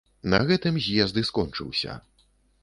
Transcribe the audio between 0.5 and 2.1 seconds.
гэтым з'езд і скончыўся.